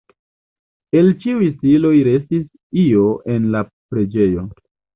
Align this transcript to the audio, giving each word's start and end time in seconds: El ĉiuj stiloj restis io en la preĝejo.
El 1.01 1.11
ĉiuj 1.25 1.49
stiloj 1.57 1.93
restis 2.09 2.49
io 2.87 3.07
en 3.37 3.49
la 3.57 3.65
preĝejo. 3.71 4.51